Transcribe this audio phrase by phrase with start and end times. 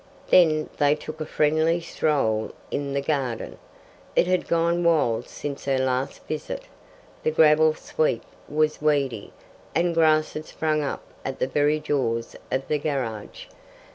[0.31, 3.59] Then they took a friendly stroll in the garden.
[4.15, 6.63] It had gone wild since her last visit.
[7.21, 9.31] The gravel sweep was weedy,
[9.75, 13.45] and grass had sprung up at the very jaws of the garage.